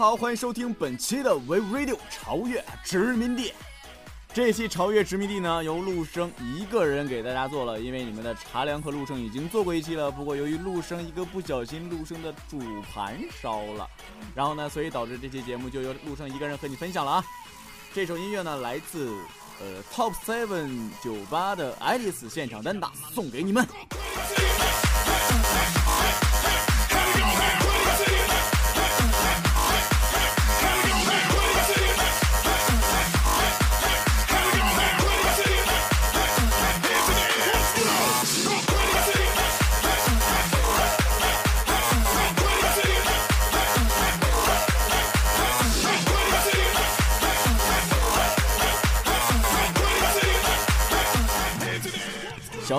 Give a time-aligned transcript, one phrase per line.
[0.00, 3.52] 好，欢迎收听本期的 We Radio 超越殖民地。
[4.32, 10.10] 这期超越殖民地呢，由陆生一个人给大家做了，因为你们的茶凉和陆生已经做过一期了。
[10.10, 12.58] 不过由于陆生一个不小心，陆生的主
[12.90, 13.86] 盘烧了，
[14.34, 17.24] 然后呢，所以导致这期节目就由陆生一个人和你分享了啊。
[17.92, 19.14] 这首音乐呢，来自
[19.60, 23.68] 呃 Top Seven 酒吧的爱丽丝现场单打，送给你们。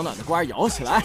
[0.02, 1.00] 暖暖的瓜摇起来。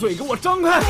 [0.00, 0.80] 嘴给我张开！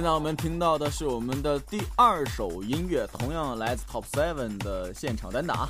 [0.00, 5.68] 现在我们听到的是我们的第二首音乐，同样来自 Top Seven 的现场单打。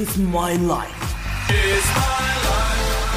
[0.00, 0.94] It's my life.
[1.50, 3.10] It's my life.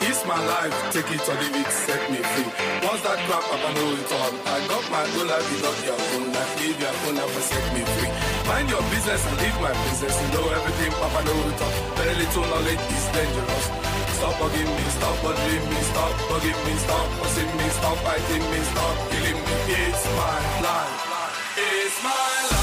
[0.00, 2.46] It's my life, take it or leave it, set me free.
[2.86, 4.30] Once that crap up, I know it all.
[4.46, 6.54] I got my own life, you got your own life.
[6.62, 8.10] Leave your own life set me free.
[8.46, 10.14] Mind your business and leave my business.
[10.22, 11.74] You know everything, Papa know it all.
[11.98, 13.95] Very little knowledge is dangerous.
[14.16, 18.58] Stop bugging me, stop bothering me, stop bugging me, stop fussing me, stop fighting me,
[18.72, 19.54] stop killing me.
[19.84, 21.58] It's my life.
[21.58, 22.55] It's my life.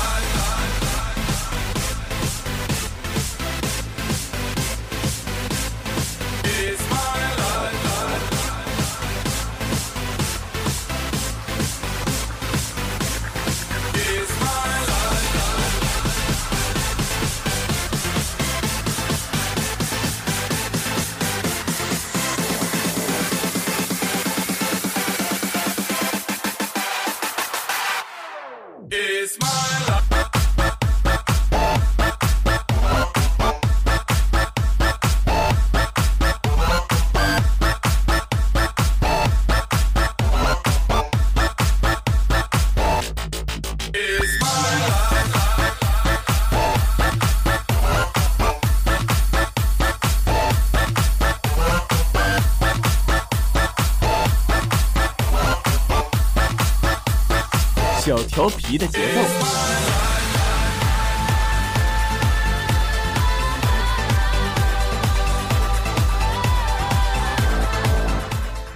[58.06, 59.22] 小调皮的节奏。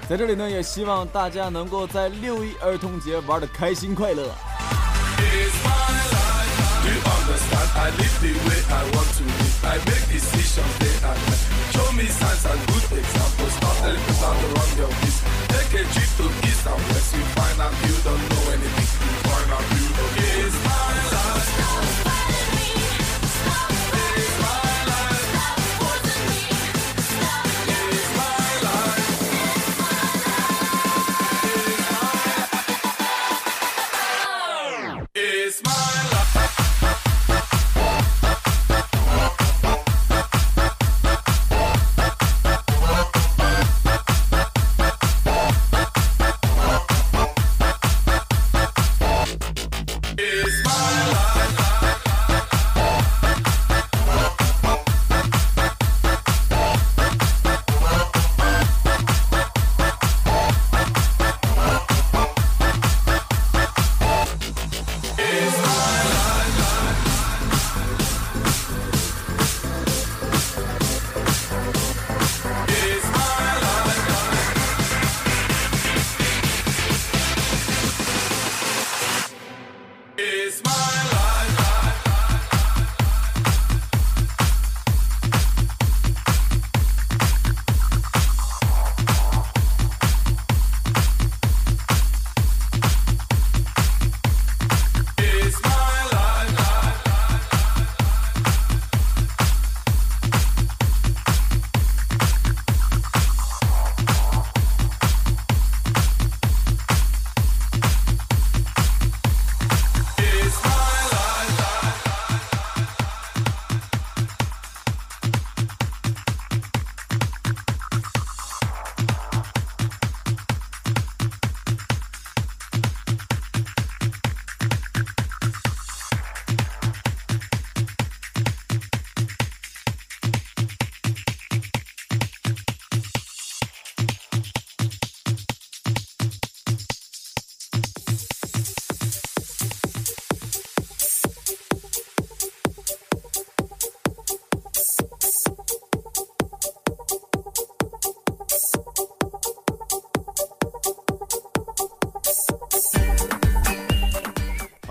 [0.07, 4.33] 在这里呢，也希望大家能够在六一儿童节玩的开心快乐。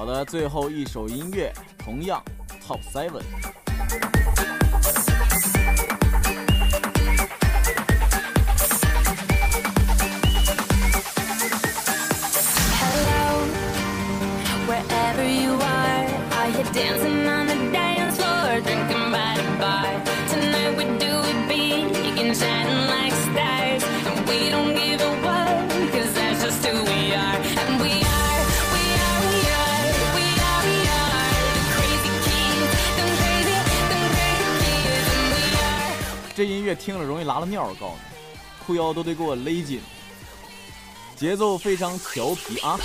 [0.06, 2.22] 的最后一首音乐，同样
[2.66, 4.15] Top Seven。
[36.36, 39.80] 这音乐听了容易拉了尿，我告诉你，裤腰都得给我勒紧，
[41.16, 42.78] 节奏非常调皮啊。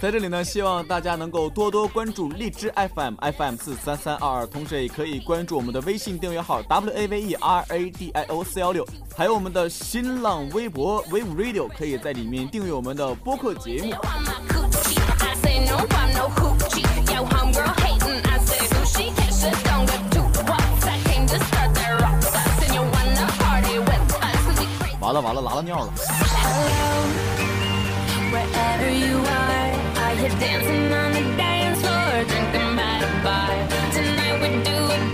[0.00, 8.82] 在这里呢，希望大家能够多多关注荔枝 FM FM 四三三二二，同时也可以关注我们的微信订阅号 W A V E R A D I O 四幺六，
[9.14, 13.94] 还有我们的新浪微博 Wave Radio，可以在里面订阅我们的播客节目。
[24.98, 25.92] 完了完了，拉了尿了。
[30.16, 33.92] Dancing on the dance floor, drinking by the bar.
[33.92, 35.12] Tonight we do it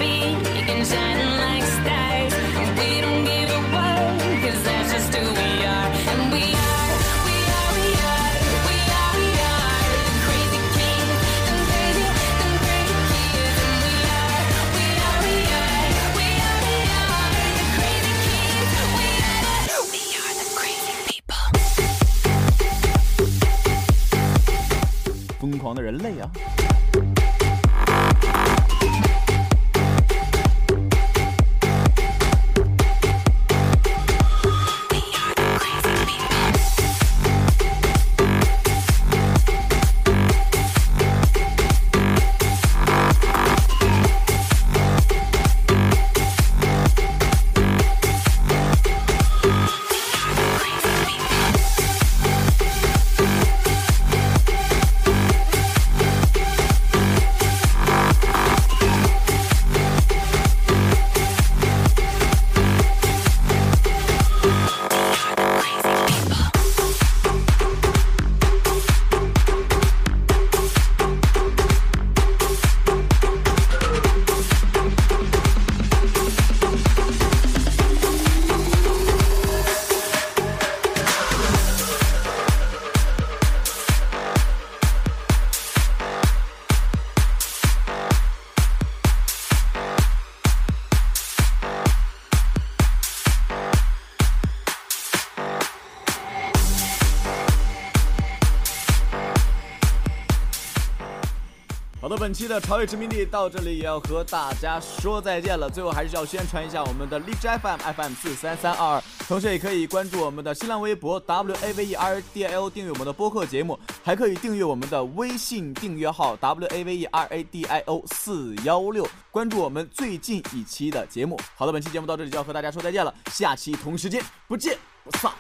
[102.27, 105.71] 本期的超越殖民地到这里也要和大家说再见了。
[105.71, 116.97] 最后还是要宣传一下我们的荔枝 FM FM 四三三二二，同时也可以关注我们的新浪微博 W A V E R A D I O，订阅我们的播客节目，还可以订阅我们的微信订阅号 W A V
[116.97, 121.39] E R A D I O 四幺六，关注我们最近一期的节目。
[121.55, 125.33] 好的，本期节目到这里就要和大家说再见了，下期同时间不见不散。